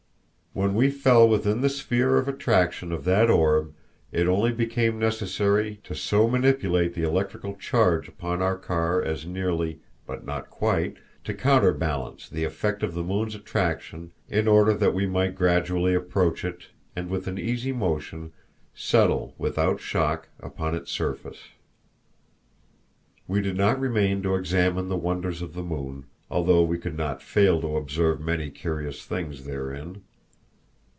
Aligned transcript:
When 0.53 0.73
we 0.73 0.89
fell 0.89 1.29
within 1.29 1.61
the 1.61 1.69
sphere 1.69 2.17
of 2.17 2.27
attraction 2.27 2.91
of 2.91 3.05
that 3.05 3.29
orb 3.29 3.73
it 4.11 4.27
only 4.27 4.51
became 4.51 4.99
necessary 4.99 5.79
to 5.85 5.95
so 5.95 6.27
manipulate 6.27 6.93
the 6.93 7.03
electrical 7.03 7.55
charge 7.55 8.09
upon 8.09 8.41
our 8.41 8.57
car 8.57 9.01
as 9.01 9.25
nearly, 9.25 9.79
but 10.05 10.25
not 10.25 10.49
quite, 10.49 10.97
to 11.23 11.33
counterbalance 11.33 12.27
the 12.27 12.43
effect 12.43 12.83
of 12.83 12.95
the 12.95 13.01
moon's 13.01 13.33
attraction 13.33 14.11
in 14.27 14.45
order 14.45 14.73
that 14.73 14.93
we 14.93 15.07
might 15.07 15.35
gradually 15.35 15.93
approach 15.93 16.43
it 16.43 16.63
and 16.97 17.09
with 17.09 17.27
an 17.27 17.39
easy 17.39 17.71
motion, 17.71 18.33
settle, 18.75 19.33
without 19.37 19.79
shock, 19.79 20.27
upon 20.37 20.75
its 20.75 20.91
surface. 20.91 21.43
We 23.25 23.39
did 23.41 23.55
not 23.55 23.79
remain 23.79 24.21
to 24.23 24.35
examine 24.35 24.89
the 24.89 24.97
wonders 24.97 25.41
of 25.41 25.53
the 25.53 25.63
moon, 25.63 26.07
although 26.29 26.61
we 26.61 26.77
could 26.77 26.97
not 26.97 27.21
fail 27.23 27.61
to 27.61 27.77
observe 27.77 28.19
many 28.19 28.49
curious 28.49 29.05
things 29.05 29.45
therein. 29.45 30.01